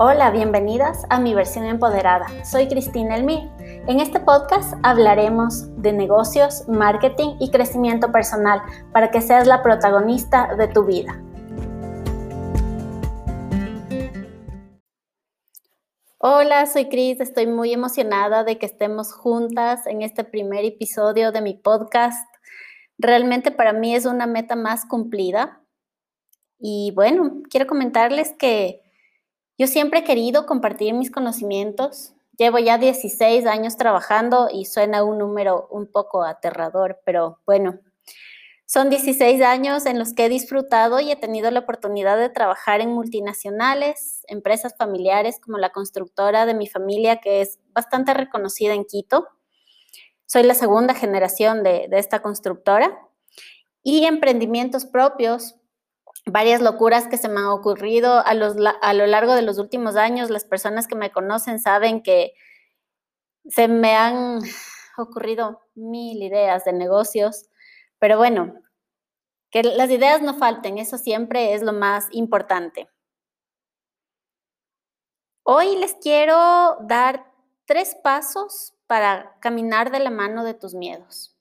[0.00, 2.28] Hola, bienvenidas a mi versión empoderada.
[2.44, 3.50] Soy Cristina Elmir.
[3.88, 10.54] En este podcast hablaremos de negocios, marketing y crecimiento personal para que seas la protagonista
[10.54, 11.20] de tu vida.
[16.18, 21.40] Hola, soy Cris, estoy muy emocionada de que estemos juntas en este primer episodio de
[21.40, 22.24] mi podcast.
[22.98, 25.60] Realmente para mí es una meta más cumplida.
[26.60, 28.84] Y bueno, quiero comentarles que
[29.58, 32.14] yo siempre he querido compartir mis conocimientos.
[32.38, 37.80] Llevo ya 16 años trabajando y suena un número un poco aterrador, pero bueno,
[38.70, 42.82] son 16 años en los que he disfrutado y he tenido la oportunidad de trabajar
[42.82, 48.84] en multinacionales, empresas familiares como la constructora de mi familia, que es bastante reconocida en
[48.84, 49.26] Quito.
[50.26, 52.98] Soy la segunda generación de, esta constructora.
[53.82, 55.54] Y emprendimientos propios,
[56.30, 60.30] varias locuras que se me han ocurrido a, lo largo de los últimos años.
[60.30, 62.32] Las personas que me conocen saben que
[63.48, 64.40] se me han
[64.98, 67.48] ocurrido mil ideas de negocios,
[67.98, 68.54] pero bueno,
[69.50, 72.88] que las ideas no falten, eso siempre es lo más importante.
[75.42, 77.32] Hoy les quiero dar
[77.64, 81.37] tres pasos para caminar de la mano de tus miedos.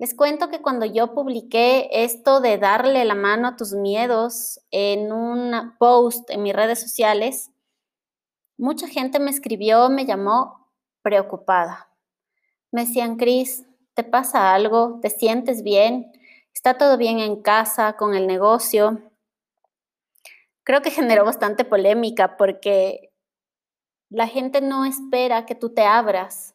[0.00, 5.12] Les cuento que cuando yo publiqué esto de darle la mano a tus miedos en
[5.12, 7.50] un post en mis redes sociales,
[8.56, 11.90] mucha gente me escribió, me llamó preocupada.
[12.72, 15.00] Me decían, Cris, ¿te pasa algo?
[15.02, 16.10] ¿Te sientes bien?
[16.54, 19.02] ¿Está todo bien en casa, con el negocio?
[20.62, 23.12] Creo que generó bastante polémica porque
[24.08, 26.54] la gente no espera que tú te abras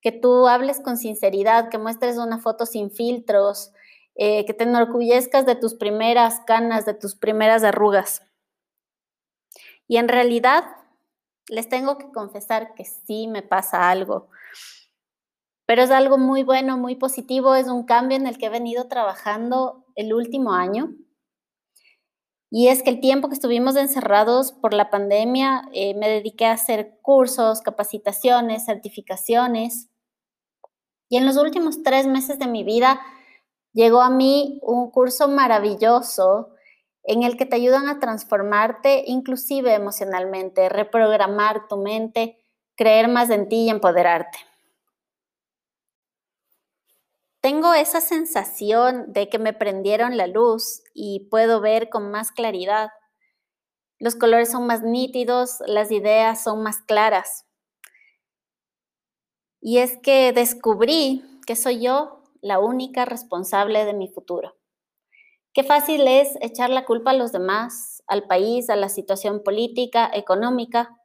[0.00, 3.72] que tú hables con sinceridad, que muestres una foto sin filtros,
[4.14, 8.22] eh, que te enorgullezcas de tus primeras canas, de tus primeras arrugas.
[9.86, 10.64] Y en realidad
[11.48, 14.28] les tengo que confesar que sí me pasa algo,
[15.66, 18.88] pero es algo muy bueno, muy positivo, es un cambio en el que he venido
[18.88, 20.94] trabajando el último año.
[22.50, 26.52] Y es que el tiempo que estuvimos encerrados por la pandemia, eh, me dediqué a
[26.52, 29.90] hacer cursos, capacitaciones, certificaciones.
[31.10, 33.00] Y en los últimos tres meses de mi vida
[33.74, 36.50] llegó a mí un curso maravilloso
[37.04, 42.38] en el que te ayudan a transformarte inclusive emocionalmente, reprogramar tu mente,
[42.76, 44.47] creer más en ti y empoderarte
[47.40, 52.90] tengo esa sensación de que me prendieron la luz y puedo ver con más claridad.
[53.98, 57.46] Los colores son más nítidos, las ideas son más claras.
[59.60, 64.56] Y es que descubrí que soy yo la única responsable de mi futuro.
[65.52, 70.08] Qué fácil es echar la culpa a los demás, al país, a la situación política,
[70.12, 70.98] económica,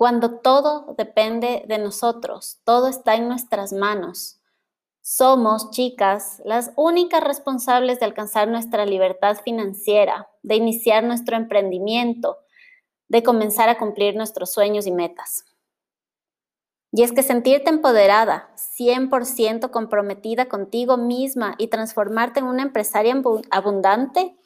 [0.00, 4.39] cuando todo depende de nosotros, todo está en nuestras manos.
[5.02, 12.38] Somos, chicas, las únicas responsables de alcanzar nuestra libertad financiera, de iniciar nuestro emprendimiento,
[13.08, 15.44] de comenzar a cumplir nuestros sueños y metas.
[16.92, 23.14] Y es que sentirte empoderada, 100% comprometida contigo misma y transformarte en una empresaria
[23.50, 24.36] abundante,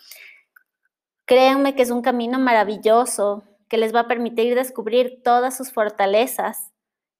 [1.24, 6.70] créanme que es un camino maravilloso que les va a permitir descubrir todas sus fortalezas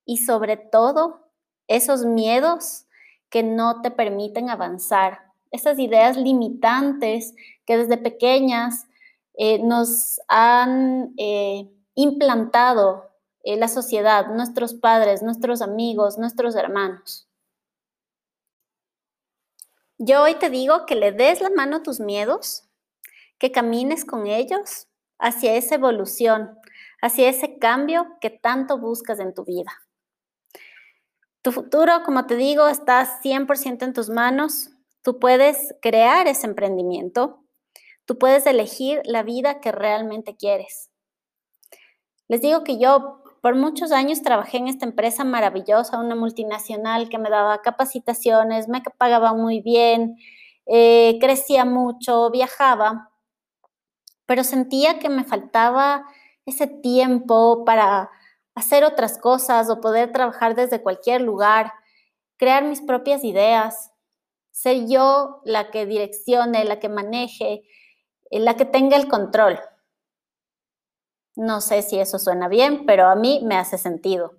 [0.04, 1.30] y sobre todo
[1.66, 2.86] esos miedos
[3.34, 5.32] que no te permiten avanzar.
[5.50, 7.34] Esas ideas limitantes
[7.66, 8.86] que desde pequeñas
[9.36, 13.10] eh, nos han eh, implantado
[13.42, 17.28] eh, la sociedad, nuestros padres, nuestros amigos, nuestros hermanos.
[19.98, 22.68] Yo hoy te digo que le des la mano a tus miedos,
[23.38, 24.86] que camines con ellos
[25.18, 26.56] hacia esa evolución,
[27.02, 29.83] hacia ese cambio que tanto buscas en tu vida.
[31.44, 34.70] Tu futuro, como te digo, está 100% en tus manos.
[35.02, 37.44] Tú puedes crear ese emprendimiento.
[38.06, 40.90] Tú puedes elegir la vida que realmente quieres.
[42.28, 47.18] Les digo que yo por muchos años trabajé en esta empresa maravillosa, una multinacional que
[47.18, 50.16] me daba capacitaciones, me pagaba muy bien,
[50.64, 53.10] eh, crecía mucho, viajaba,
[54.24, 56.06] pero sentía que me faltaba
[56.46, 58.08] ese tiempo para
[58.54, 61.72] hacer otras cosas o poder trabajar desde cualquier lugar,
[62.36, 63.92] crear mis propias ideas,
[64.50, 67.64] ser yo la que direccione, la que maneje,
[68.30, 69.60] eh, la que tenga el control.
[71.36, 74.38] No sé si eso suena bien, pero a mí me hace sentido.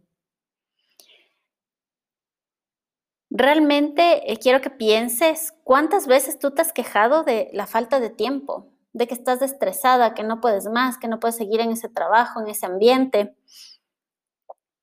[3.29, 8.09] Realmente eh, quiero que pienses cuántas veces tú te has quejado de la falta de
[8.09, 11.89] tiempo, de que estás estresada, que no puedes más, que no puedes seguir en ese
[11.89, 13.35] trabajo, en ese ambiente,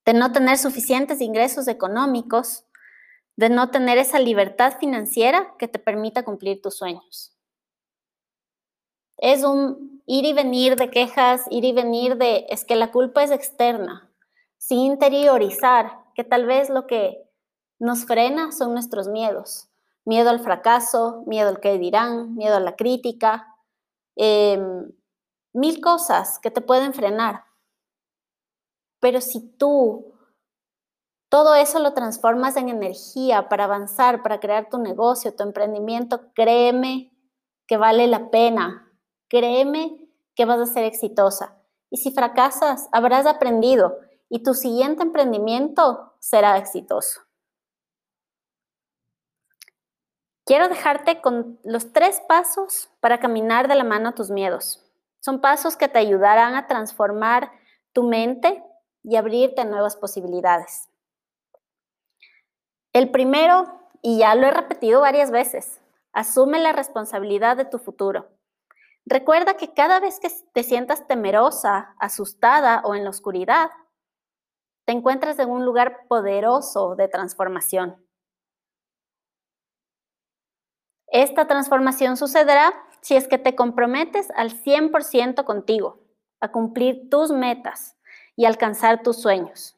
[0.05, 2.65] de no tener suficientes ingresos económicos,
[3.37, 7.37] de no tener esa libertad financiera que te permita cumplir tus sueños.
[9.19, 13.23] Es un ir y venir de quejas, ir y venir de, es que la culpa
[13.23, 14.11] es externa,
[14.59, 17.29] sin interiorizar que tal vez lo que
[17.79, 19.69] nos frena son nuestros miedos.
[20.05, 23.55] Miedo al fracaso, miedo al que dirán, miedo a la crítica,
[24.17, 24.93] em,
[25.53, 27.45] mil cosas que te pueden frenar.
[29.03, 30.15] Pero si tú
[31.29, 37.13] todo eso lo transformas en energía para avanzar, para crear tu negocio, tu emprendimiento, créeme
[37.67, 38.89] que vale la pena.
[39.29, 41.59] Créeme que vas a ser exitosa.
[41.91, 47.23] Y si fracasas, habrás aprendido y tu siguiente emprendimiento será exitoso.
[50.45, 54.81] Quiero dejarte con los tres pasos para caminar de la mano a tus miedos.
[55.19, 57.51] Son pasos que te ayudarán a transformar
[57.93, 58.63] tu mente
[59.03, 60.89] y abrirte nuevas posibilidades.
[62.93, 65.81] El primero, y ya lo he repetido varias veces,
[66.13, 68.29] asume la responsabilidad de tu futuro.
[69.05, 73.71] Recuerda que cada vez que te sientas temerosa, asustada o en la oscuridad,
[74.85, 78.05] te encuentras en un lugar poderoso de transformación.
[81.09, 86.01] Esta transformación sucederá si es que te comprometes al 100% contigo,
[86.41, 87.97] a cumplir tus metas
[88.37, 89.77] y alcanzar tus sueños.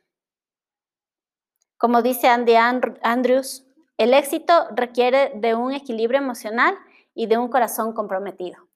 [1.76, 3.64] Como dice Andy Andrews,
[3.96, 6.76] el éxito requiere de un equilibrio emocional
[7.14, 8.68] y de un corazón comprometido.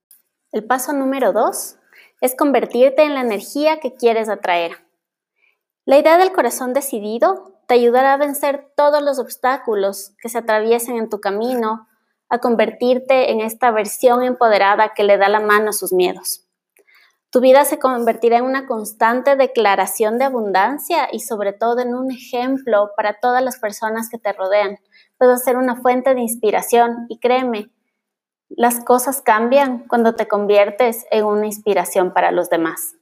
[0.52, 1.76] El paso número dos
[2.20, 4.84] es convertirte en la energía que quieres atraer.
[5.84, 10.96] La idea del corazón decidido te ayudará a vencer todos los obstáculos que se atraviesen
[10.96, 11.88] en tu camino,
[12.30, 16.47] a convertirte en esta versión empoderada que le da la mano a sus miedos.
[17.30, 22.10] Tu vida se convertirá en una constante declaración de abundancia y sobre todo en un
[22.10, 24.78] ejemplo para todas las personas que te rodean.
[25.18, 27.70] Puedes ser una fuente de inspiración y créeme,
[28.48, 32.94] las cosas cambian cuando te conviertes en una inspiración para los demás.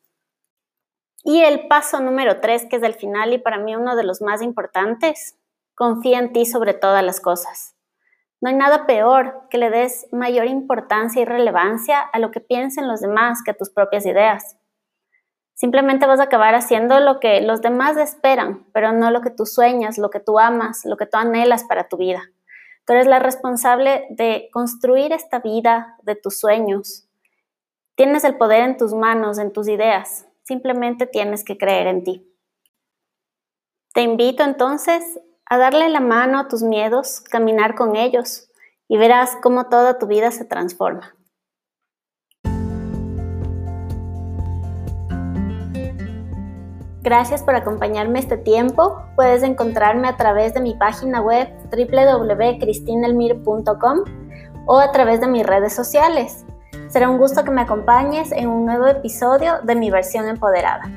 [1.22, 4.22] Y el paso número tres, que es el final y para mí uno de los
[4.22, 5.36] más importantes,
[5.76, 7.75] confía en ti sobre todas las cosas.
[8.40, 12.86] No hay nada peor que le des mayor importancia y relevancia a lo que piensen
[12.86, 14.56] los demás que a tus propias ideas.
[15.54, 19.46] Simplemente vas a acabar haciendo lo que los demás esperan, pero no lo que tú
[19.46, 22.22] sueñas, lo que tú amas, lo que tú anhelas para tu vida.
[22.86, 27.08] Tú eres la responsable de construir esta vida de tus sueños.
[27.96, 30.26] Tienes el poder en tus manos, en tus ideas.
[30.42, 32.30] Simplemente tienes que creer en ti.
[33.94, 35.18] Te invito entonces
[35.48, 38.50] a darle la mano a tus miedos, caminar con ellos
[38.88, 41.16] y verás cómo toda tu vida se transforma.
[47.02, 49.00] Gracias por acompañarme este tiempo.
[49.14, 54.00] Puedes encontrarme a través de mi página web www.cristinelmir.com
[54.66, 56.44] o a través de mis redes sociales.
[56.88, 60.90] Será un gusto que me acompañes en un nuevo episodio de mi versión empoderada.